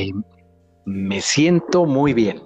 [0.00, 0.14] Ay,
[0.86, 2.40] me siento muy bien.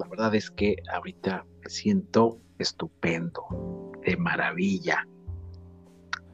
[0.00, 5.06] La verdad es que ahorita me siento estupendo, de maravilla.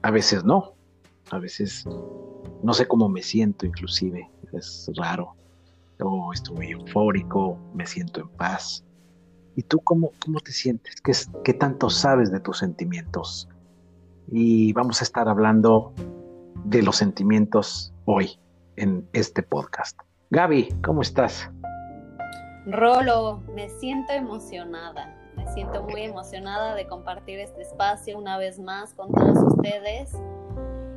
[0.01, 0.77] A veces no,
[1.31, 1.85] a veces
[2.63, 5.37] no sé cómo me siento inclusive, es raro.
[6.03, 8.83] O estoy eufórico, me siento en paz.
[9.57, 11.03] ¿Y tú cómo, cómo te sientes?
[11.03, 11.13] ¿Qué,
[11.45, 13.47] ¿Qué tanto sabes de tus sentimientos?
[14.33, 15.93] Y vamos a estar hablando
[16.65, 18.41] de los sentimientos hoy
[18.77, 20.01] en este podcast.
[20.33, 21.51] Gaby, ¿cómo estás?
[22.65, 25.13] Rolo, me siento emocionada.
[25.37, 30.13] Me siento muy emocionada de compartir este espacio una vez más con todos ustedes.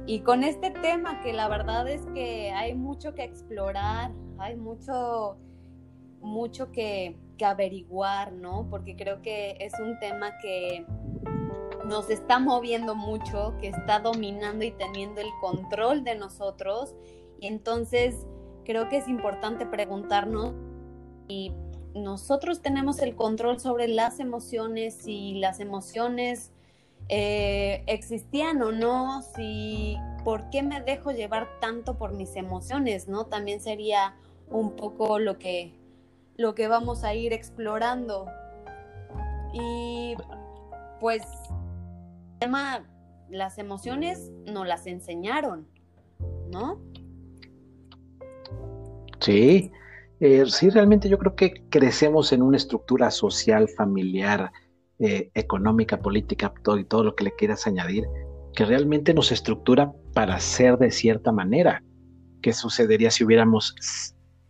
[0.05, 5.37] Y con este tema que la verdad es que hay mucho que explorar, hay mucho,
[6.21, 8.67] mucho que, que averiguar, ¿no?
[8.69, 10.85] Porque creo que es un tema que
[11.85, 16.95] nos está moviendo mucho, que está dominando y teniendo el control de nosotros.
[17.41, 18.27] Entonces
[18.63, 20.53] creo que es importante preguntarnos
[21.27, 21.51] si
[21.95, 26.51] nosotros tenemos el control sobre las emociones, si las emociones
[27.09, 33.25] eh, existían o no, si por qué me dejo llevar tanto por mis emociones, ¿no?
[33.25, 34.15] También sería
[34.49, 35.73] un poco lo que,
[36.37, 38.27] lo que vamos a ir explorando.
[39.53, 40.15] Y
[40.99, 41.21] pues
[42.39, 42.85] tema,
[43.29, 45.67] las emociones no las enseñaron,
[46.49, 46.79] ¿no?
[49.23, 49.71] Sí,
[50.19, 54.51] eh, sí, realmente yo creo que crecemos en una estructura social, familiar,
[54.99, 58.03] eh, económica, política, todo y todo lo que le quieras añadir,
[58.53, 61.81] que realmente nos estructura para ser de cierta manera.
[62.41, 63.73] ¿Qué sucedería si hubiéramos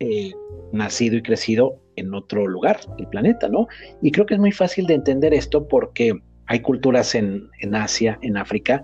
[0.00, 0.32] eh,
[0.72, 3.68] nacido y crecido en otro lugar del planeta, no?
[4.02, 8.36] Y creo que es muy fácil de entender esto porque hay culturas en, Asia, en
[8.36, 8.82] África,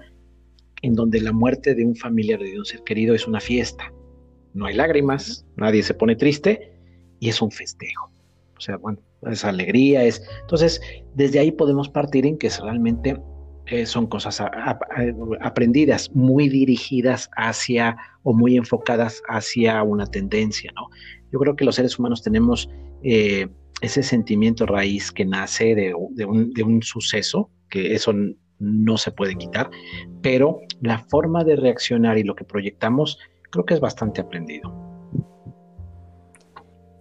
[0.83, 3.93] en donde la muerte de un familiar, de un ser querido, es una fiesta.
[4.55, 6.73] No hay lágrimas, nadie se pone triste
[7.21, 8.11] y es un festejo.
[8.57, 8.99] O sea, bueno,
[9.31, 10.23] es alegría, es...
[10.43, 10.81] Entonces,
[11.15, 13.17] desde ahí podemos partir en que realmente
[13.67, 14.43] eh, son cosas
[15.41, 20.89] aprendidas, muy dirigidas hacia o muy enfocadas hacia una tendencia, ¿no?
[21.33, 22.69] Yo creo que los seres humanos tenemos
[23.03, 23.49] eh,
[23.81, 28.13] ese sentimiento raíz que nace de, un, suceso, que eso
[28.59, 29.71] no se puede quitar,
[30.21, 33.19] pero la forma de reaccionar y lo que proyectamos
[33.51, 34.73] creo que es bastante aprendido.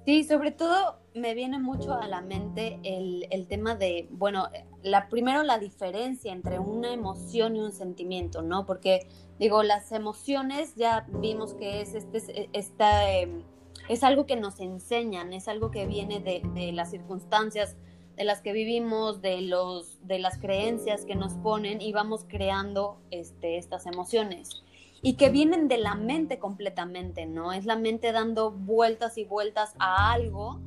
[0.06, 4.48] Sí, sobre todo me viene mucho a la mente el, tema de, bueno,
[4.82, 8.66] la, primero la diferencia entre una emoción y un sentimiento, ¿no?
[8.66, 13.12] Porque digo, las emociones ya vimos que es este, esta...
[13.12, 13.44] Em,
[13.88, 17.76] es algo que nos enseñan, es algo que viene de, las circunstancias
[18.18, 23.00] de las que vivimos, de, los, de las creencias que nos ponen y vamos creando
[23.10, 24.64] este, estas emociones.
[25.02, 27.54] Y que vienen de la mente completamente, ¿no?
[27.54, 30.60] Es la mente dando vueltas y vueltas a algo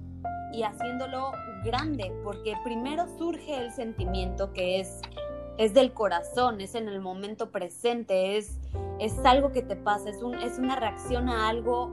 [0.53, 1.33] y haciéndolo
[1.65, 5.01] grande, porque primero surge el sentimiento que es,
[5.59, 8.59] es del corazón, es en el momento presente, es,
[8.99, 11.91] es algo que te pasa, es, es una reacción a algo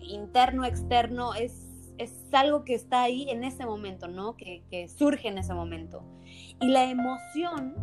[0.00, 4.36] interno, externo, es, es algo que está ahí en ese momento, ¿no?
[4.36, 6.04] Que, surge en ese momento.
[6.60, 7.74] Y la emoción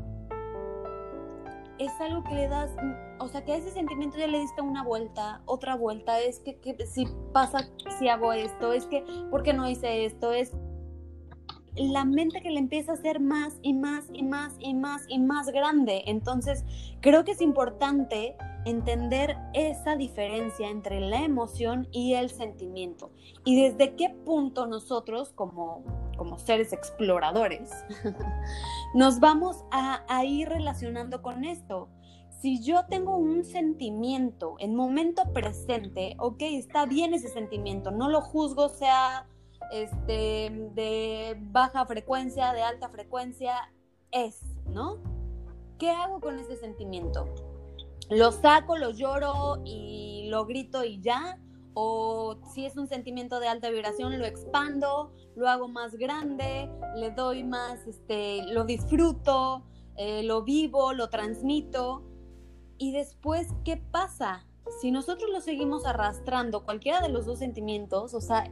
[1.80, 2.72] es algo que le das,
[3.20, 6.58] o sea, que a ese sentimiento ya le diste una vuelta, otra vuelta, es que,
[6.58, 10.34] que si pasa, si hago esto, es que, ¿por qué no hice esto?
[10.34, 10.52] Es
[11.76, 15.20] la mente que le empieza a hacer más y más y más y más y
[15.20, 16.04] más grande.
[16.08, 16.66] Entonces,
[17.00, 23.12] creo que es importante entender esa diferencia entre la emoción y el sentimiento
[23.46, 25.84] y desde qué punto nosotros como,
[26.18, 27.72] como seres exploradores
[28.94, 31.90] nos vamos a, a ir relacionando con esto.
[32.42, 38.22] Si yo tengo un sentimiento en momento presente, ok, está bien ese sentimiento, no lo
[38.22, 39.28] juzgo, sea
[39.72, 43.72] este, de baja frecuencia, de alta frecuencia,
[44.12, 44.98] es, ¿no?
[45.78, 47.28] ¿Qué hago con ese sentimiento?
[48.10, 51.40] Lo saco, lo lloro y lo grito y ya.
[51.74, 57.12] O si es un sentimiento de alta vibración, lo expando, lo hago más grande, le
[57.12, 59.64] doy más, este, lo disfruto,
[59.96, 62.04] eh, lo vivo, lo transmito.
[62.78, 64.46] Y después, ¿qué pasa?
[64.82, 68.52] Si nosotros lo seguimos arrastrando, cualquiera de los dos sentimientos, o sea,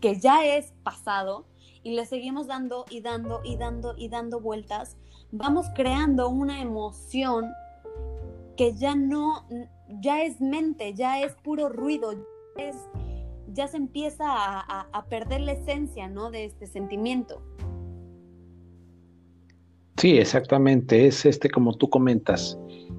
[0.00, 1.46] que ya es pasado,
[1.82, 4.96] y le seguimos dando y dando y dando y dando vueltas,
[5.30, 7.46] vamos creando una emoción
[8.58, 9.46] que ya no,
[10.02, 12.12] ya es mente, ya es puro ruido,
[12.58, 12.76] es,
[13.54, 16.30] ya se empieza a, perder la esencia, ¿no?
[16.30, 17.40] De este sentimiento.
[19.96, 21.06] Sí, exactamente.
[21.06, 22.58] Es este, como tú comentas,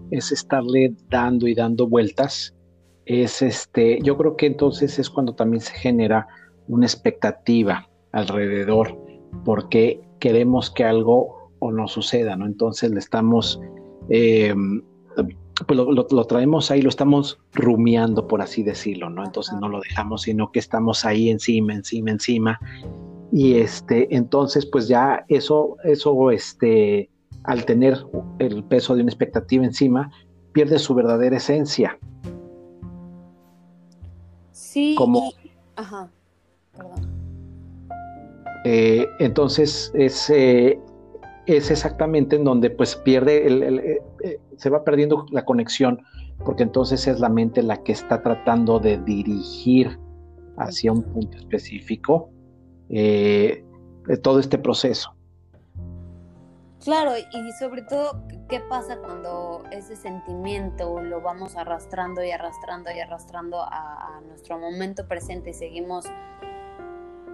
[0.10, 2.56] es estarle dando y dando vueltas
[3.10, 6.28] es este, yo creo que entonces es cuando también se genera
[6.68, 8.96] una expectativa alrededor,
[9.44, 12.46] porque queremos que algo o no suceda, ¿no?
[12.46, 13.60] Entonces le estamos,
[14.10, 14.54] eh,
[15.68, 19.24] pues lo, traemos ahí, lo estamos rumiando, por así decirlo, ¿no?
[19.24, 22.60] Entonces no lo dejamos, sino que estamos ahí encima, encima, encima.
[23.32, 27.10] Y este, entonces, pues ya eso, eso, este,
[27.44, 28.06] al tener
[28.40, 30.12] el peso de una expectativa encima,
[30.52, 31.98] pierde su verdadera esencia.
[34.52, 35.32] Sí, como,
[35.76, 36.12] ajá,
[36.76, 37.20] perdón.
[38.66, 40.80] Eh, entonces, es, eh,
[41.58, 46.02] es exactamente en donde pues pierde, el, eh, se va perdiendo la conexión,
[46.46, 50.00] porque entonces es la mente la que está tratando de dirigir
[50.58, 52.30] hacia un punto específico
[54.24, 55.14] todo este proceso.
[56.84, 63.00] Claro, y sobre todo, ¿qué pasa cuando ese sentimiento lo vamos arrastrando y arrastrando y
[63.00, 66.06] arrastrando a, nuestro momento presente y seguimos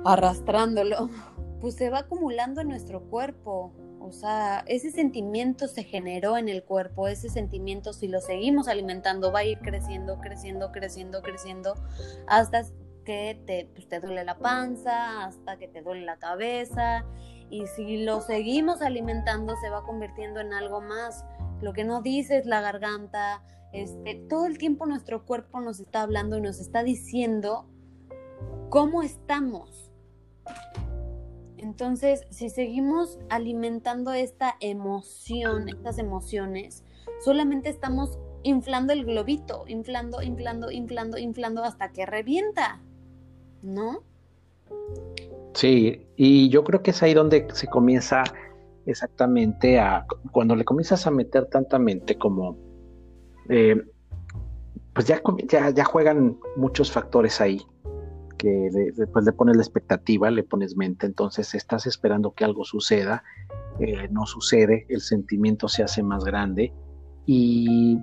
[0.03, 1.09] arrastrándolo?
[1.62, 3.71] Pues se va acumulando en nuestro cuerpo.
[4.00, 9.31] O sea, ese sentimiento se generó en el cuerpo, ese sentimiento si lo seguimos alimentando
[9.31, 11.75] va a ir creciendo, creciendo, creciendo, creciendo,
[12.27, 12.63] hasta
[13.03, 17.06] que te, pues, te duele la panza, hasta que te duele la cabeza
[17.50, 21.25] y si lo seguimos alimentando se va convirtiendo en algo más.
[21.62, 26.01] Lo que no dice es la garganta, este, todo el tiempo nuestro cuerpo nos está
[26.01, 27.69] hablando y nos está diciendo
[28.69, 29.91] cómo estamos.
[31.65, 36.83] Entonces, si seguimos alimentando esta emoción, estas emociones,
[37.23, 42.83] solamente estamos inflando el globito, inflando, inflando, inflando, inflando hasta que revienta,
[43.63, 44.03] ¿no?
[45.56, 48.23] Sí, y yo creo que es ahí donde se comienza
[48.85, 52.59] exactamente a, cuando le comienzas a meter tanta mente como,
[53.50, 53.75] eh,
[54.94, 55.19] pues ya,
[55.73, 57.59] ya, juegan muchos factores ahí,
[58.38, 63.24] que después le pones la expectativa, le pones mente, entonces estás esperando que algo suceda,
[63.80, 66.74] eh, no sucede, el sentimiento se hace más grande
[67.26, 68.00] y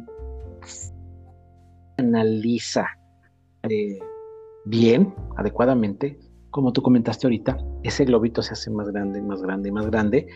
[1.98, 2.86] analiza
[3.62, 3.98] eh,
[4.64, 6.18] bien, adecuadamente,
[6.50, 10.26] como tú comentaste ahorita, ese globito se hace más grande, más grande, más grande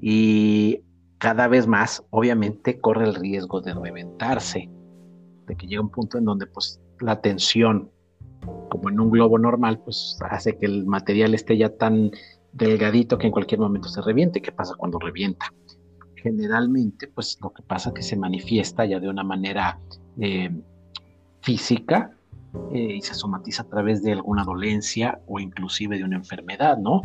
[0.00, 0.82] y
[1.18, 4.68] cada vez más, obviamente, corre el riesgo de reventarse,
[5.46, 7.90] de que llegue un punto en donde pues la tensión,
[8.72, 12.10] como en un globo normal, pues hace que el material esté ya tan
[12.54, 14.40] delgadito que en cualquier momento se reviente.
[14.40, 15.52] ¿Qué pasa cuando revienta?
[16.16, 19.78] Generalmente, pues lo que pasa es que se manifiesta ya de una manera
[20.18, 20.50] eh,
[21.42, 22.12] física,
[22.72, 27.02] eh, y se somatiza a través de alguna dolencia o inclusive de una enfermedad, ¿no?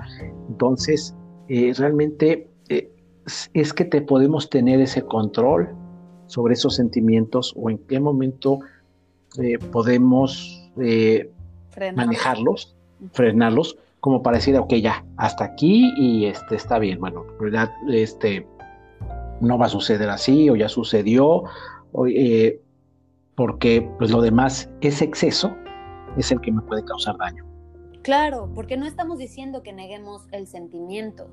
[0.48, 1.18] Entonces,
[1.50, 2.50] eh, realmente
[3.54, 5.76] es que te podemos tener ese control
[6.28, 8.60] sobre esos sentimientos o en qué momento
[9.72, 10.72] podemos
[11.96, 12.76] manejarlos,
[13.14, 17.72] frenarlos, como para decir, ok, ya, hasta aquí y este está bien, bueno, ¿verdad?
[17.90, 18.48] Este
[19.42, 21.44] no va a suceder así o ya sucedió,
[21.92, 22.08] o,
[23.36, 25.56] porque pues lo demás, ese exceso,
[26.18, 27.46] es el que me puede causar daño.
[28.02, 31.28] Claro, porque no estamos diciendo que neguemos el sentimiento.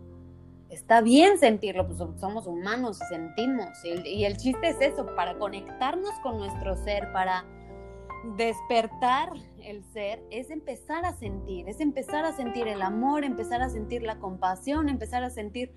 [0.69, 3.69] Está bien sentirlo, pues somos humanos y sentimos.
[3.85, 7.45] Y el, chiste es eso, para conectarnos con nuestro ser, para
[8.37, 9.31] despertar
[9.63, 14.03] el ser, es empezar a sentir, es empezar a sentir el amor, empezar a sentir
[14.03, 15.73] la compasión, empezar a sentir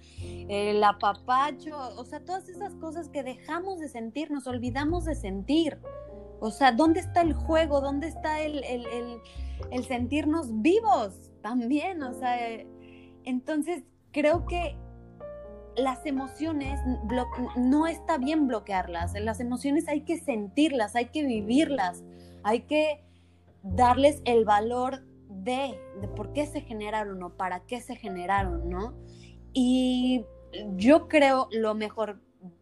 [0.50, 5.78] el apapacho, o sea, todas esas cosas que dejamos de sentir, nos olvidamos de sentir.
[6.40, 7.82] O sea, ¿dónde está el juego?
[7.82, 8.64] ¿Dónde está el,
[9.88, 12.04] sentirnos vivos también?
[12.04, 12.38] O sea,
[13.24, 14.76] entonces creo que
[15.76, 16.80] las emociones
[17.56, 19.14] no está bien bloquearlas.
[19.20, 22.04] Las emociones hay que sentirlas, hay que vivirlas,
[22.48, 23.04] hay que
[23.62, 28.94] darles el valor de, de por qué se generaron o para qué se generaron, ¿no?
[29.52, 30.24] Y
[30.78, 32.22] yo creo lo mejor,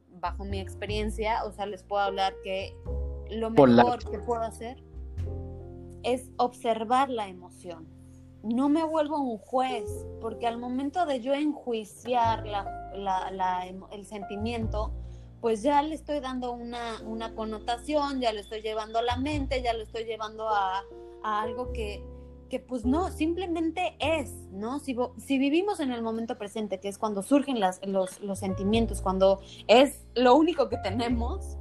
[0.10, 2.76] bajo mi experiencia, o sea, les puedo hablar que
[3.30, 4.84] lo mejor que puedo hacer
[6.02, 7.88] es observar la emoción.
[8.42, 9.86] No me vuelvo un juez,
[10.20, 12.44] porque al momento de yo enjuiciar
[13.92, 14.94] el sentimiento,
[15.46, 19.74] pues ya le estoy dando una, connotación, ya lo estoy llevando a la mente, ya
[19.74, 20.82] lo estoy llevando a,
[21.22, 22.04] algo que,
[22.50, 24.80] que, pues no, simplemente es, ¿no?
[24.80, 29.04] Si, si, vivimos en el momento presente, que es cuando surgen las, los, los sentimientos,
[29.04, 31.60] cuando es lo único que tenemos,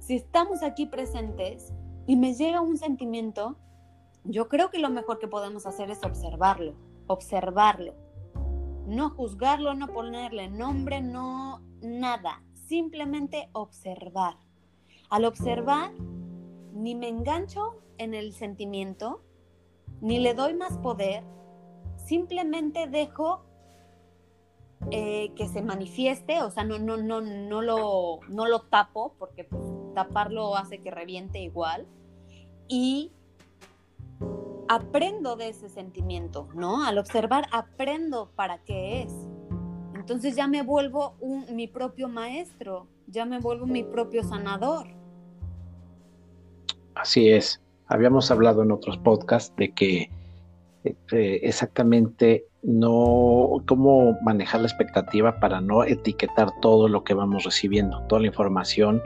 [0.00, 1.72] si estamos aquí presentes
[2.08, 3.56] y me llega un sentimiento,
[4.24, 6.74] yo creo que lo mejor que podemos hacer es observarlo,
[7.06, 7.94] observarlo.
[8.88, 12.42] No juzgarlo, no ponerle nombre, no nada.
[12.70, 14.36] Simplemente observar.
[15.08, 15.90] Al observar,
[16.72, 19.24] ni me engancho en el sentimiento,
[20.00, 21.24] ni le doy más poder,
[21.96, 23.42] simplemente dejo
[24.92, 29.42] eh, que se manifieste, o sea, no, no, no, no, lo, no lo tapo, porque
[29.42, 29.64] pues,
[29.96, 31.88] taparlo hace que reviente igual,
[32.68, 33.10] y
[34.68, 36.84] aprendo de ese sentimiento, ¿no?
[36.84, 39.29] Al observar, aprendo para qué es.
[40.00, 44.86] Entonces ya me vuelvo un, mi propio maestro, ya me vuelvo mi propio sanador.
[46.94, 47.60] Así es.
[47.86, 50.10] Habíamos hablado en otros podcasts de que
[50.84, 58.02] eh, exactamente no cómo manejar la expectativa para no etiquetar todo lo que vamos recibiendo,
[58.08, 59.02] toda la información,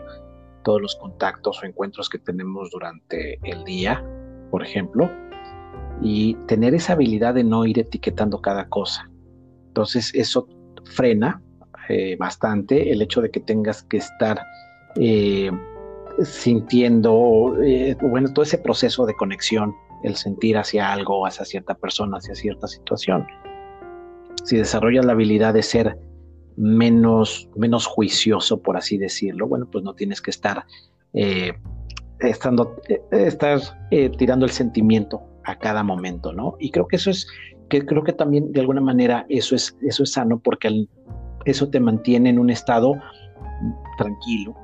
[0.63, 4.05] todos los contactos o encuentros que tenemos durante el día,
[4.51, 5.11] por ejemplo,
[6.01, 9.11] y tener esa habilidad de no ir etiquetando cada cosa.
[9.69, 10.47] Entonces eso
[10.85, 11.43] frena
[11.89, 14.41] eh, bastante el hecho de que tengas que estar
[14.97, 15.51] eh,
[16.23, 22.19] sintiendo, eh, bueno, todo ese proceso de conexión, el sentir hacia algo, hacia cierta persona,
[22.19, 23.27] hacia cierta situación.
[24.45, 25.99] Si desarrollas la habilidad de ser
[26.57, 30.65] menos, menos juicioso, por así decirlo, bueno, pues no tienes que estar
[32.19, 32.77] estando,
[33.11, 33.61] estar
[34.17, 36.57] tirando el sentimiento a cada momento, ¿no?
[36.59, 37.27] Y creo que eso es,
[37.69, 40.87] que creo que también de alguna manera eso es, eso es sano porque
[41.45, 42.95] eso te mantiene en un estado
[43.99, 44.55] tranquilo.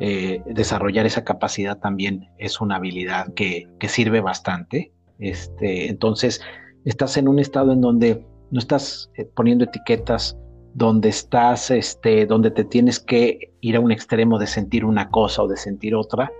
[0.00, 4.92] Eh, desarrollar esa capacidad también es una habilidad que, que sirve bastante.
[5.18, 6.40] Este, entonces,
[6.84, 10.38] estás en un estado en donde no estás eh, poniendo etiquetas,
[10.74, 15.42] donde estás, este, donde te tienes que ir a un extremo de sentir una cosa
[15.42, 16.30] o de sentir otra.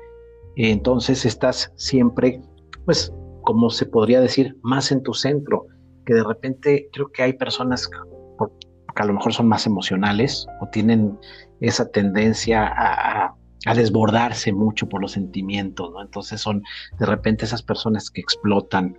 [0.54, 2.40] Entonces estás siempre,
[2.84, 3.12] pues,
[3.42, 5.66] como se podría decir, más en tu centro,
[6.08, 10.66] que de repente creo que hay personas que a lo mejor son más emocionales o
[10.68, 11.18] tienen
[11.60, 13.34] esa tendencia a,
[13.74, 16.00] desbordarse mucho por los sentimientos, ¿no?
[16.00, 16.62] Entonces son
[16.98, 18.96] de repente esas personas que explotan,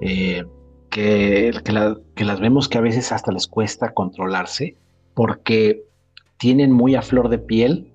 [0.00, 0.44] eh,
[0.88, 1.50] que,
[2.14, 4.76] que las vemos que a veces hasta les cuesta controlarse
[5.14, 5.82] porque
[6.36, 7.91] tienen muy a flor de piel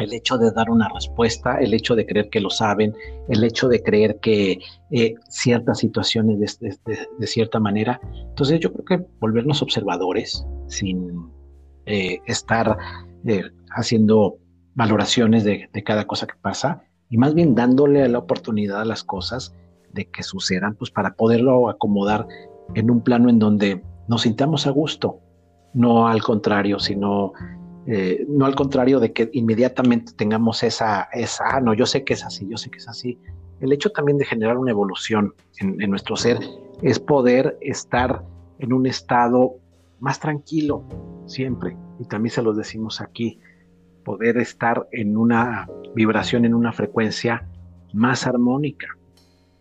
[0.00, 2.94] el hecho de dar una respuesta, el hecho de creer que lo saben,
[3.28, 4.58] el hecho de creer que
[4.90, 8.00] eh, ciertas situaciones de, cierta manera.
[8.28, 11.30] Entonces yo creo que volvernos observadores sin
[11.86, 12.76] eh, estar
[13.26, 14.38] eh, haciendo
[14.74, 19.54] valoraciones de, cada cosa que pasa y más bien dándole la oportunidad a las cosas
[19.92, 22.26] de que sucedan, pues para poderlo acomodar
[22.74, 25.20] en un plano en donde nos sintamos a gusto,
[25.74, 27.32] no al contrario, sino
[27.92, 32.14] eh, no al contrario de que inmediatamente tengamos esa, esa, ah, no, yo sé que
[32.14, 33.18] es así, yo sé que es así.
[33.58, 36.38] El hecho también de generar una evolución en, nuestro ser
[36.82, 38.22] es poder estar
[38.60, 39.56] en un estado
[39.98, 40.84] más tranquilo
[41.26, 43.40] siempre, y también se los decimos aquí,
[44.04, 47.44] poder estar en una vibración, en una frecuencia
[47.92, 48.86] más armónica.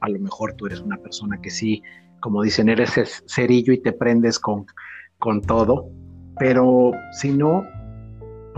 [0.01, 1.81] A lo mejor tú eres una persona que sí,
[2.19, 4.67] como dicen, eres cerillo y te prendes con,
[5.17, 5.89] con todo,
[6.37, 7.65] pero si no,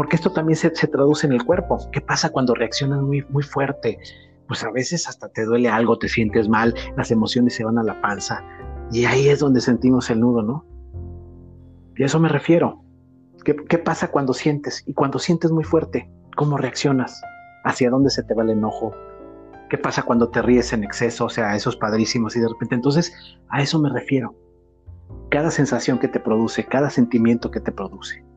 [0.02, 1.78] porque esto también se, traduce en el cuerpo.
[1.92, 4.00] ¿Qué pasa cuando reaccionas muy, muy fuerte?
[4.48, 7.84] Pues a veces hasta te duele algo, te sientes mal, las emociones se van a
[7.84, 8.44] la panza
[8.92, 10.66] y ahí es donde sentimos el nudo, ¿no?
[11.96, 12.82] Y a eso me refiero.
[13.46, 14.82] ¿Qué, ¿Qué pasa cuando sientes?
[14.88, 17.22] Y cuando sientes muy fuerte, ¿cómo reaccionas?
[17.64, 18.96] ¿Hacia dónde se te va el enojo?
[19.70, 21.26] ¿Qué pasa cuando te ríes en exceso?
[21.26, 22.74] O sea, esos padrísimos y de repente.
[22.74, 23.14] Entonces,
[23.50, 24.34] a eso me refiero.
[25.30, 28.31] Cada sensación que te produce, cada sentimiento que te produce.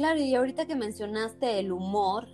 [0.00, 2.26] Claro, y ahorita que mencionaste el humor,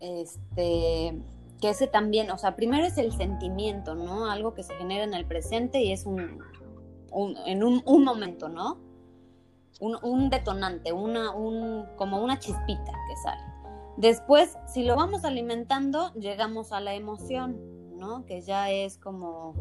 [0.00, 1.18] este,
[1.58, 4.30] que ese también, o sea, primero es el sentimiento, ¿no?
[4.30, 6.42] Algo que se genera en el presente y es un,
[7.46, 8.76] en un, momento, ¿no?
[9.80, 13.42] Un, detonante, una, un, como una chispita que sale.
[13.96, 18.26] Después, si lo vamos alimentando, llegamos a la emoción, ¿no?
[18.26, 19.54] Que ya es como,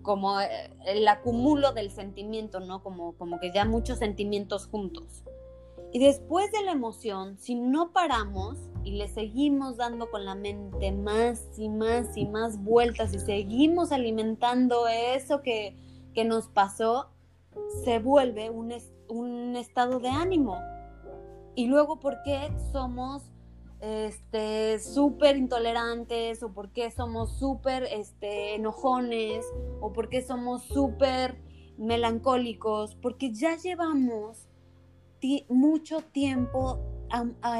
[0.00, 2.82] como eh, el acumulo del sentimiento, ¿no?
[2.82, 5.22] Como, como que ya muchos sentimientos juntos.
[5.94, 10.90] Y después de la emoción, si no paramos y le seguimos dando con la mente
[10.90, 15.76] más y más y más vueltas y seguimos alimentando eso que,
[16.26, 17.10] nos pasó,
[17.84, 18.74] se vuelve un,
[19.08, 20.58] un estado de ánimo.
[21.54, 23.22] Y luego, ¿por qué somos
[23.80, 29.46] este súper intolerantes o por qué somos súper este, enojones
[29.80, 31.40] o por qué somos súper
[31.78, 32.96] melancólicos?
[32.96, 34.48] Porque ya llevamos
[35.48, 36.80] mucho tiempo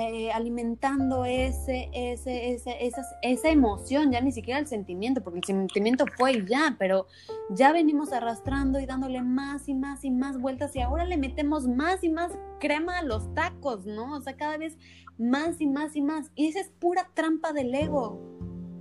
[0.02, 6.06] eh, alimentando ese, ese, ese, esa emoción, ya ni siquiera el sentimiento, porque el sentimiento
[6.16, 7.06] fue ya, pero
[7.50, 11.68] ya venimos arrastrando y dándole más y más y más vueltas y ahora le metemos
[11.68, 14.16] más y más crema a los tacos, ¿no?
[14.16, 14.76] O sea, cada vez
[15.18, 16.32] más y más y más.
[16.34, 18.20] Y esa es pura trampa del ego.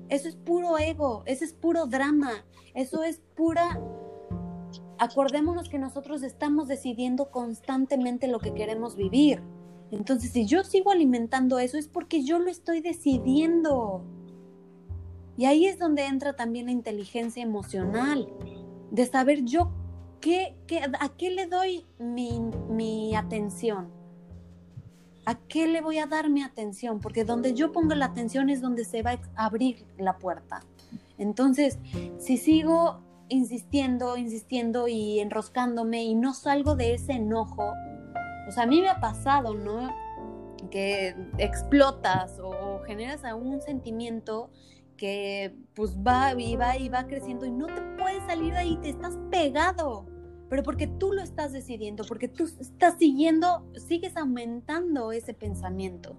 [0.10, 3.80] Eso es puro ego, eso es puro drama, eso es pura...
[4.98, 9.42] Acordémonos que nosotros estamos decidiendo constantemente lo que queremos vivir.
[9.92, 14.04] Entonces, si yo sigo alimentando eso es porque yo lo estoy decidiendo.
[15.38, 18.28] Y ahí es donde entra también la inteligencia emocional,
[18.92, 19.72] de saber yo
[20.22, 20.56] qué,
[21.00, 22.40] a qué le doy mi,
[22.70, 23.90] mi atención.
[25.26, 27.00] ¿A qué le voy a dar mi atención?
[27.00, 30.64] Porque donde yo pongo la atención es donde se va a abrir la puerta.
[31.18, 31.80] Entonces,
[32.18, 33.02] si sigo
[33.34, 37.74] insistiendo, insistiendo y enroscándome y no salgo de ese enojo,
[38.48, 39.94] o sea, a mí me ha pasado, ¿no?
[40.70, 44.50] Que explotas o, generas algún sentimiento
[44.98, 48.78] que pues va y va y va creciendo y no te puedes salir de ahí,
[48.78, 50.06] te estás pegado,
[50.50, 56.16] pero porque tú lo estás decidiendo, porque tú estás siguiendo, sigues aumentando ese pensamiento.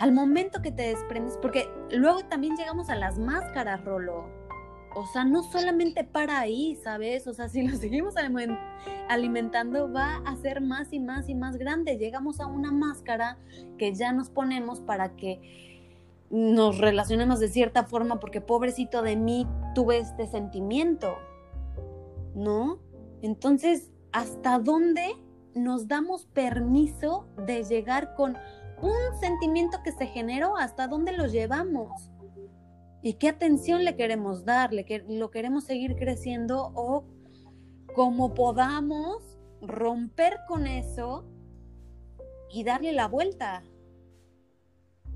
[0.00, 4.37] Al momento que te desprendes, porque luego también llegamos a las máscaras, Rolo.
[4.98, 7.26] O sea, no solamente para ahí, ¿sabes?
[7.28, 8.14] O sea, si lo seguimos
[9.08, 11.96] alimentando va a ser más y más y más grande.
[11.96, 13.38] Llegamos a una máscara
[13.78, 15.78] que ya nos ponemos para que
[16.30, 21.16] nos relacionemos de cierta forma porque pobrecito de mí tuve este sentimiento,
[22.34, 22.80] ¿no?
[23.22, 25.16] Entonces, ¿hasta dónde
[25.54, 28.36] nos damos permiso de llegar con
[28.82, 30.56] un sentimiento que se generó?
[30.56, 32.10] ¿Hasta dónde lo llevamos?
[33.08, 34.70] Y qué atención le queremos dar,
[35.08, 37.06] lo queremos seguir creciendo o
[37.94, 41.24] como podamos romper con eso
[42.52, 43.62] y darle la vuelta.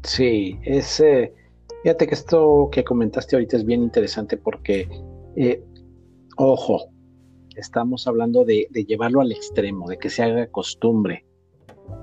[0.05, 1.35] Sí, es, eh,
[1.83, 4.89] fíjate que esto que comentaste ahorita es bien interesante porque,
[5.37, 5.63] eh,
[6.39, 6.89] ojo,
[7.57, 11.27] estamos hablando de, de, llevarlo al extremo, de que se haga costumbre.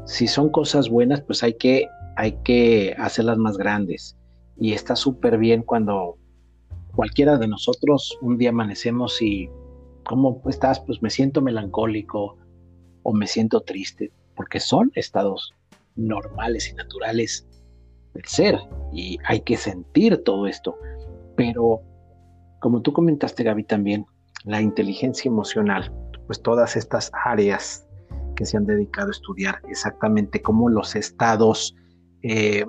[0.06, 4.19] Si son cosas buenas, pues hay que, hay que hacerlas más grandes
[4.60, 6.18] y está súper bien cuando
[6.96, 9.50] cualquiera de nosotros un día amanecemos y
[10.04, 10.80] ¿cómo estás?
[10.82, 12.38] Pues me siento melancólico
[13.04, 15.54] o me siento triste, porque son estados
[15.96, 17.48] normales y naturales
[18.14, 18.60] del ser
[18.92, 20.76] y hay que sentir todo esto.
[21.36, 21.82] Pero
[22.60, 24.06] como tú comentaste, Gaby, también,
[24.44, 25.94] la inteligencia emocional,
[26.28, 27.88] pues todas estas áreas
[28.36, 31.76] que se han dedicado a estudiar exactamente cómo los estados
[32.24, 32.66] eh,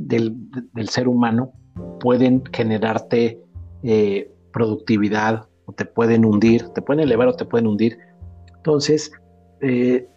[0.00, 1.52] del, ser humano
[2.00, 3.40] pueden generarte
[3.82, 7.98] eh, productividad o te pueden hundir, te pueden elevar o te pueden hundir.
[8.56, 9.12] Entonces,
[9.60, 10.08] eh,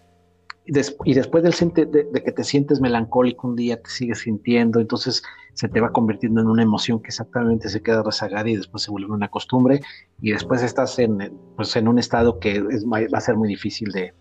[0.66, 5.22] y después del, de, de, que te sientes melancólico un día, te sigues sintiendo, entonces
[5.54, 8.92] se te va convirtiendo en una emoción que exactamente se queda rezagada y después se
[8.92, 9.82] vuelve una costumbre
[10.22, 14.14] y después estás en, pues en un estado que va a ser muy difícil de,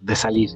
[0.00, 0.50] de salir.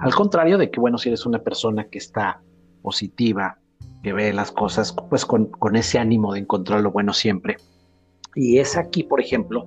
[0.00, 2.42] Al contrario de que, bueno, si eres una persona que está
[2.82, 3.58] positiva,
[4.04, 7.56] que ve las cosas pues con, ese ánimo de encontrar lo bueno siempre.
[8.36, 9.64] Y es aquí, por ejemplo,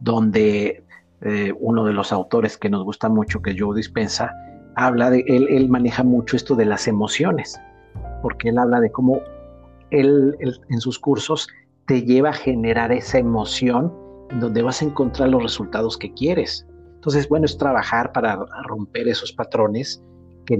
[0.00, 0.84] donde
[1.22, 4.34] eh, uno de los autores que nos gusta mucho, que Joe Dispensa,
[4.74, 7.60] habla de, él, él maneja mucho esto de las emociones,
[8.22, 9.20] porque él habla de cómo
[9.90, 11.46] él, en sus cursos
[11.86, 13.94] te lleva a generar esa emoción
[14.40, 16.66] donde vas a encontrar los resultados que quieres.
[16.96, 20.02] Entonces, bueno, es trabajar para romper esos patrones
[20.44, 20.58] que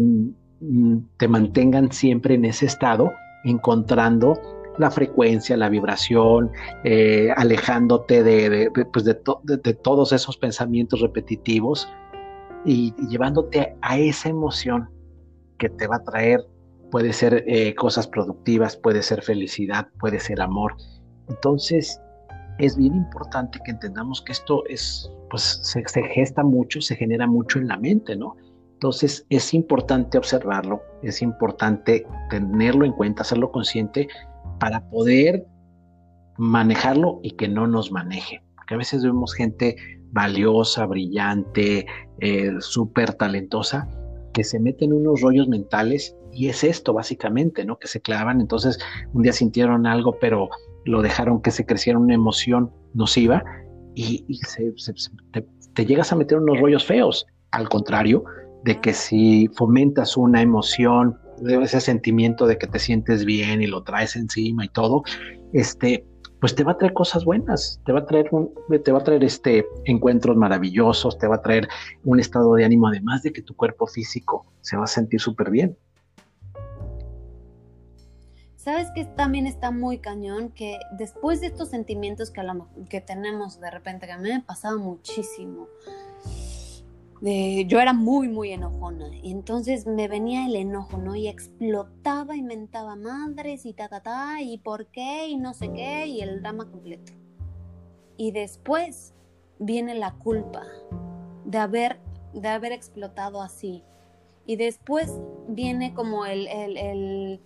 [1.18, 3.12] te mantengan siempre en ese estado,
[3.44, 4.40] encontrando
[4.78, 6.50] la frecuencia, la vibración,
[6.84, 11.88] eh, alejándote de, pues de, todos esos pensamientos repetitivos
[12.64, 14.90] y, llevándote a esa emoción
[15.58, 16.44] que te va a traer,
[16.90, 20.76] puede ser eh, cosas productivas, puede ser felicidad, puede ser amor.
[21.28, 22.00] Entonces,
[22.58, 27.58] es bien importante que entendamos que esto es, pues se gesta mucho, se genera mucho
[27.58, 28.36] en la mente, ¿no?
[28.76, 34.06] Entonces es importante observarlo, es importante tenerlo en cuenta, hacerlo consciente
[34.60, 35.46] para poder
[36.36, 38.42] manejarlo y que no nos maneje.
[38.54, 39.76] Porque a veces vemos gente
[40.12, 41.86] valiosa, brillante,
[42.20, 43.88] eh, súper talentosa,
[44.34, 47.78] que se mete en unos rollos mentales y es esto básicamente, ¿no?
[47.78, 48.78] Que se clavan, entonces
[49.14, 50.50] un día sintieron algo, pero
[50.84, 53.42] lo dejaron que se creciera una emoción nociva
[53.94, 54.22] y,
[55.32, 57.26] te, te llegas a meter unos rollos feos.
[57.52, 58.24] Al contrario,
[58.64, 63.82] de que si fomentas una emoción, ese sentimiento de que te sientes bien y lo
[63.82, 65.02] traes encima y todo,
[65.52, 66.06] este,
[66.40, 68.52] pues te va a traer cosas buenas, te va a traer un,
[68.84, 71.68] te va a traer este encuentros maravillosos, te va a traer
[72.04, 75.50] un estado de ánimo, además de que tu cuerpo físico se va a sentir súper
[75.50, 75.76] bien.
[78.56, 80.50] ¿Sabes que también está muy cañón?
[80.50, 82.42] Que después de estos sentimientos que,
[82.90, 85.68] que tenemos de repente, que a mí me ha pasado muchísimo,
[87.20, 89.08] yo era muy, muy enojona.
[89.22, 91.14] Y entonces me venía el enojo, ¿no?
[91.16, 95.72] Y explotaba y mentaba madres y ta, ta, ta, y por qué, y no sé
[95.72, 97.12] qué, y el drama completo.
[98.16, 99.14] Y después
[99.58, 100.62] viene la culpa
[101.44, 102.00] de haber,
[102.32, 103.82] de haber explotado así.
[104.46, 105.12] Y después
[105.48, 107.40] viene como el, el, el,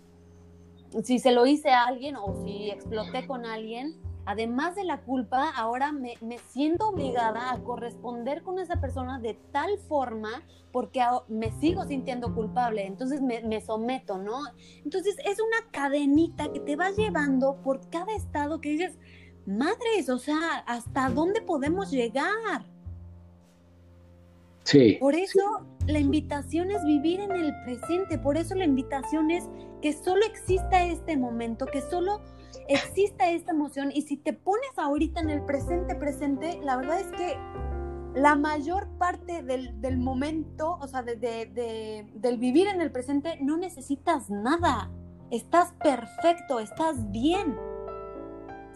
[1.02, 3.96] si se lo hice a alguien o si exploté con alguien,
[4.30, 6.16] además de la culpa, ahora me,
[6.50, 10.30] siento obligada a corresponder con esa persona de tal forma
[10.70, 14.38] porque me sigo sintiendo culpable, entonces me, someto, ¿no?
[14.84, 18.98] Entonces es una cadenita que te va llevando por cada estado que dices,
[19.46, 22.64] madres, o sea, ¿hasta dónde podemos llegar?
[24.62, 24.96] Sí.
[25.00, 29.48] Por eso la invitación es vivir en el presente, por eso la invitación es
[29.82, 32.20] que solo exista este momento, que solo
[32.68, 37.08] exista esta emoción y si te pones ahorita en el presente presente, la verdad es
[37.12, 37.36] que
[38.14, 44.30] la mayor parte del, momento, o sea, de, del vivir en el presente, no necesitas
[44.30, 44.90] nada.
[45.30, 47.56] Estás perfecto, estás bien.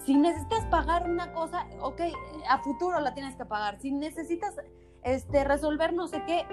[0.05, 2.01] Si necesitas pagar una cosa, ok,
[2.49, 3.81] a futuro la tienes que pagar.
[3.81, 4.55] Si necesitas
[5.03, 6.47] este, resolver no sé qué,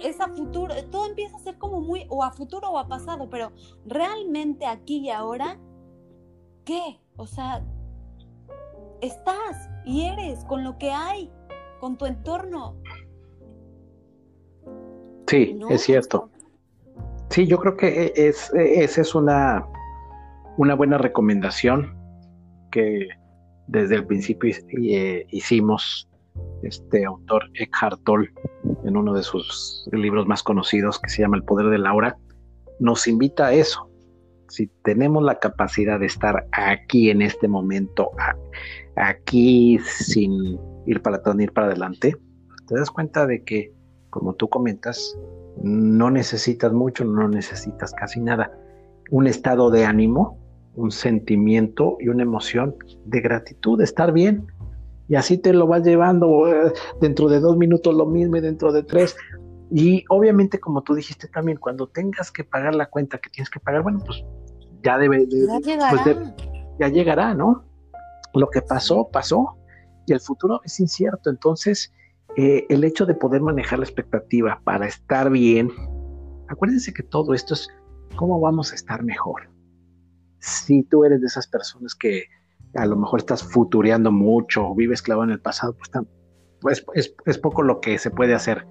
[0.00, 0.74] es a futuro.
[0.90, 3.52] Todo empieza a ser como muy o a futuro o a pasado, pero
[3.86, 5.58] realmente aquí y ahora
[6.68, 7.00] qué?
[7.16, 7.64] O sea,
[9.00, 11.32] estás y eres con lo que hay,
[11.80, 12.76] con tu entorno.
[15.26, 16.30] Sí, es cierto.
[17.30, 19.66] Sí, yo creo que e, es, e, esa es una,
[20.58, 21.96] una buena recomendación
[22.70, 23.08] que
[23.66, 26.06] desde el principio eh, hicimos
[26.62, 28.30] este autor Eckhart Tolle
[28.84, 32.18] en uno de sus libros más conocidos que se llama El poder de Laura,
[32.78, 33.87] nos invita a eso,
[34.48, 38.10] si tenemos la capacidad de estar aquí en este momento,
[38.96, 42.16] aquí sin ir para atrás ni ir para adelante,
[42.66, 43.72] te das cuenta de que,
[44.10, 45.16] como tú comentas,
[45.62, 48.52] no necesitas mucho, no necesitas casi nada.
[49.10, 50.38] Un estado de ánimo,
[50.74, 54.46] un sentimiento y una emoción de gratitud, de estar bien.
[55.08, 58.72] Y así te lo vas llevando eh, dentro de dos minutos lo mismo y dentro
[58.72, 59.16] de tres.
[59.70, 63.60] Y obviamente, como tú dijiste también, cuando tengas que pagar la cuenta que tienes que
[63.60, 64.24] pagar, bueno, pues
[64.82, 66.02] ya debe, ya, llegará.
[66.04, 66.18] Pues
[66.78, 67.64] ya llegará, ¿no?
[68.34, 69.58] Lo que pasó, pasó,
[70.06, 71.28] y el futuro es incierto.
[71.28, 71.92] Entonces,
[72.36, 75.70] eh, el hecho de poder manejar la expectativa para estar bien,
[76.48, 77.68] acuérdense que todo esto es
[78.16, 79.50] cómo vamos a estar mejor.
[80.40, 82.24] Si tú eres de esas personas que
[82.74, 85.90] a lo mejor estás futureando mucho o vives clavado en el pasado, pues
[86.70, 88.66] es, es, poco lo que se puede hacer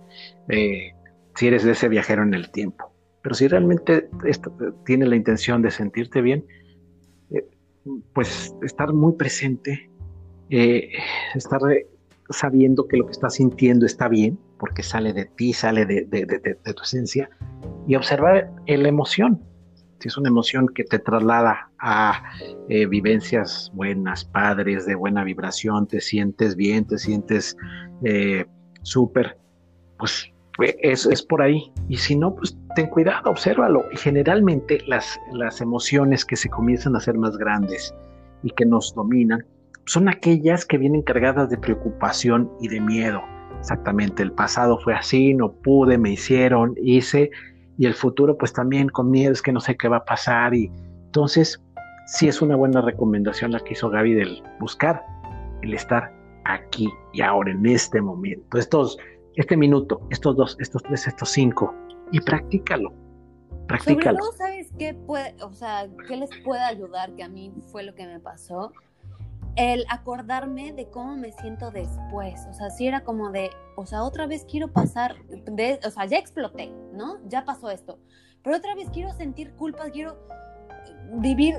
[0.50, 0.92] eh,
[1.36, 2.92] si eres de ese viajero en el tiempo.
[3.22, 4.52] Pero si realmente esto,
[4.86, 6.46] tiene la intención de sentirte bien,
[7.32, 7.46] eh,
[8.14, 9.90] pues estar muy presente,
[10.50, 10.90] eh,
[11.36, 11.62] estar
[12.30, 16.06] sabiendo que lo que estás sintiendo está bien, porque sale de ti, sale de,
[16.76, 17.30] tu esencia,
[17.88, 19.42] y observar la emoción.
[20.00, 22.24] Si es una emoción que te traslada a
[22.68, 27.58] vivencias buenas, padres, de buena vibración, te sientes bien, te sientes
[28.04, 28.46] eh,
[28.84, 29.38] súper,
[29.98, 31.72] pues es, es, por ahí.
[31.88, 33.86] Y si no, pues ten cuidado, obsérvalo.
[33.92, 37.94] Y generalmente las, las emociones que se comienzan a ser más grandes
[38.44, 39.46] y que nos dominan
[39.86, 43.22] son aquellas que vienen cargadas de preocupación y de miedo.
[43.60, 47.32] Exactamente, el pasado fue así, no pude, me hicieron, hice,
[47.78, 50.54] y el futuro pues también con miedo, es que no sé qué va a pasar.
[50.54, 50.72] Y
[51.06, 51.62] entonces,
[52.08, 55.06] sí es una buena recomendación la que hizo Gaby del buscar
[55.62, 56.12] el estar
[56.46, 58.58] aquí y ahora, en este momento.
[58.58, 58.98] Estos,
[59.36, 61.74] este minuto, estos dos, estos tres, estos cinco,
[62.12, 62.94] y practícalo.
[63.68, 64.20] Practícalo.
[64.24, 67.14] Sobre ¿sabes qué puede, o sea, qué les puede ayudar?
[67.16, 68.72] Que a mí fue lo que me pasó.
[69.58, 72.46] El acordarme de cómo me siento después.
[72.50, 76.06] O sea, si era como de, o sea, otra vez quiero pasar, de, o sea,
[76.06, 77.18] ya exploté, ¿no?
[77.28, 78.00] Ya pasó esto.
[78.44, 80.18] Pero otra vez quiero sentir culpa, quiero
[81.20, 81.56] vivir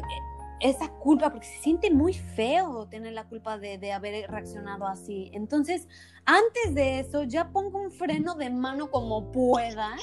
[0.61, 5.31] esa culpa, porque se siente muy feo tener la culpa de, de, haber reaccionado así.
[5.33, 5.87] Entonces,
[6.25, 9.97] antes de eso, ya pongo un freno de mano como pueda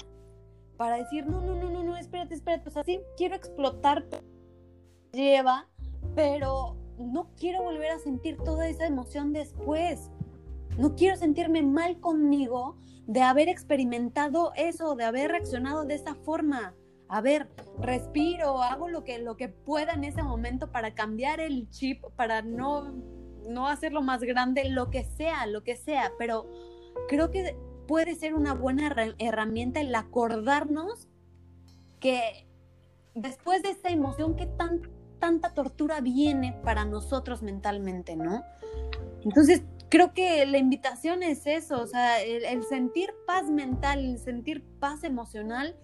[0.77, 4.05] para decir, no, no, no, no, no, espérate, espérate, o sea, sí quiero explotar,
[5.11, 5.67] lleva,
[6.15, 10.11] pero no quiero volver a sentir toda esa emoción después.
[10.77, 12.77] No quiero sentirme mal conmigo
[13.07, 16.75] de haber experimentado eso, de haber reaccionado de esa forma.
[17.07, 17.47] a ver,
[17.79, 22.41] respiro, hago lo que, lo que pueda en ese momento para cambiar el chip, para
[22.41, 22.93] no,
[23.47, 26.49] no hacerlo más grande, lo que sea, lo que sea, pero
[27.07, 27.55] creo que
[27.87, 31.07] puede ser una buena herramienta el acordarnos
[31.99, 32.47] que
[33.13, 34.81] después de esta emoción que tan,
[35.19, 38.43] tanta tortura viene para nosotros mentalmente, ¿no?
[39.23, 44.63] Entonces, creo que la invitación es eso, o sea, el, sentir paz mental, el sentir
[44.79, 45.75] paz emocional,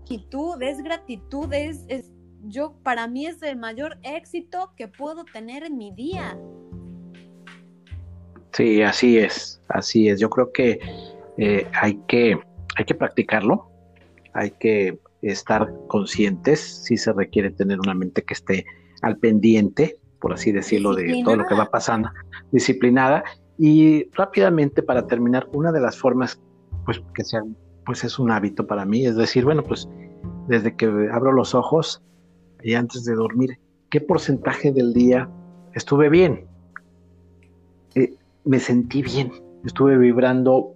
[0.00, 2.10] gratitud, es gratitud, es, es,
[2.44, 6.38] yo, para mí es el mayor éxito que puedo tener en mi día.
[8.52, 10.18] Sí, así es, así es.
[10.18, 10.80] Yo creo que
[11.38, 12.38] eh, hay que
[12.76, 13.70] hay que practicarlo,
[14.32, 18.66] hay que estar conscientes, si se requiere tener una mente que esté
[19.02, 22.10] al pendiente, por así decirlo, de todo lo que va pasando,
[22.52, 23.24] disciplinada.
[23.58, 26.40] Y rápidamente, para terminar, una de las formas,
[26.84, 27.42] pues que sea,
[27.84, 29.88] pues es un hábito para mí, es decir, bueno, pues
[30.48, 32.02] desde que abro los ojos
[32.62, 33.58] y antes de dormir,
[33.90, 35.28] ¿qué porcentaje del día
[35.74, 36.46] estuve bien?
[37.94, 39.32] Eh, me sentí bien,
[39.64, 40.74] estuve vibrando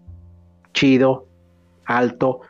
[0.73, 1.27] chido,
[1.87, 2.41] alto.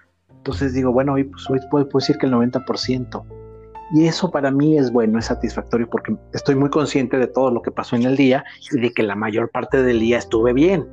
[0.45, 3.25] Entonces digo, bueno, hoy, pues, hoy puedo, decir que el 90%.
[3.95, 7.63] Y eso para mí es bueno, es satisfactorio porque estoy muy consciente de todo lo
[7.63, 10.87] que pasó en el día y de que la mayor parte del día estuve bien.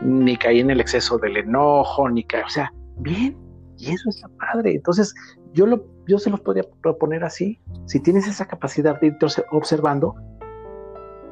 [0.00, 3.36] Ni caí en el exceso del enojo, ni caí, o sea, bien.
[3.76, 4.76] Y eso está padre.
[4.76, 5.14] Entonces,
[5.52, 7.60] yo, lo, yo se los podría proponer así.
[7.84, 9.18] Si tienes esa capacidad de ir
[9.50, 10.14] observando,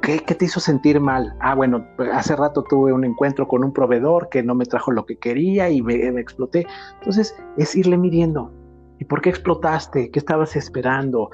[0.02, 1.34] ¿Qué, te hizo sentir mal?
[1.40, 5.04] Ah, bueno, hace rato tuve un encuentro con un proveedor que no me trajo lo
[5.04, 6.66] que quería y me, exploté.
[7.00, 8.52] Entonces, es irle midiendo.
[8.98, 10.10] ¿Y por qué explotaste?
[10.10, 11.30] ¿Qué estabas esperando?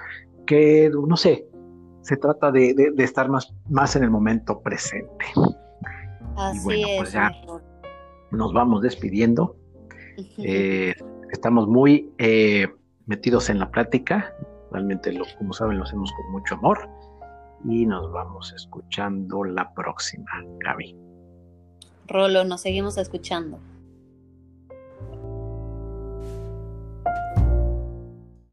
[0.46, 1.46] ¿Qué, no sé,
[2.02, 5.24] se trata de, estar más, más en el momento presente.
[6.36, 7.32] Así bueno, pues ya
[8.30, 9.56] nos vamos despidiendo.
[10.38, 10.94] Eh,
[11.32, 12.68] estamos muy eh,
[13.06, 14.34] metidos en la plática.
[14.72, 16.88] Realmente, lo, como saben, lo hacemos con mucho amor
[17.64, 20.96] y nos vamos escuchando la próxima, Gaby.
[22.06, 23.58] Rolo, nos seguimos escuchando.